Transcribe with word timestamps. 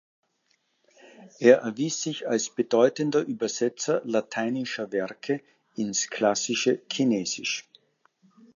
Er 1.37 1.59
erwies 1.59 2.01
sich 2.01 2.27
als 2.27 2.49
bedeutendeter 2.49 3.23
Übersetzer 3.27 4.01
lateinischer 4.03 4.91
Werke 4.91 5.41
ins 5.75 6.09
klassische 6.09 6.81
Chinesisch. 6.91 7.67